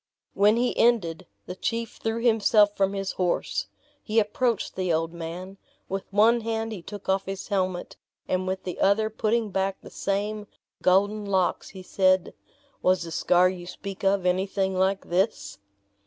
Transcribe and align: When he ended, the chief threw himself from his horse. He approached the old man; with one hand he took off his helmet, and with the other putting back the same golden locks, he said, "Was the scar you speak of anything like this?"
When 0.33 0.55
he 0.55 0.75
ended, 0.79 1.27
the 1.45 1.55
chief 1.55 1.97
threw 2.01 2.23
himself 2.23 2.75
from 2.75 2.93
his 2.93 3.11
horse. 3.11 3.67
He 4.01 4.17
approached 4.19 4.75
the 4.75 4.91
old 4.91 5.13
man; 5.13 5.59
with 5.87 6.11
one 6.11 6.41
hand 6.41 6.71
he 6.71 6.81
took 6.81 7.07
off 7.07 7.25
his 7.27 7.49
helmet, 7.49 7.97
and 8.27 8.47
with 8.47 8.63
the 8.63 8.79
other 8.79 9.11
putting 9.11 9.51
back 9.51 9.77
the 9.81 9.91
same 9.91 10.47
golden 10.81 11.23
locks, 11.25 11.69
he 11.69 11.83
said, 11.83 12.33
"Was 12.81 13.03
the 13.03 13.11
scar 13.11 13.47
you 13.47 13.67
speak 13.67 14.03
of 14.03 14.25
anything 14.25 14.75
like 14.75 15.05
this?" 15.09 15.59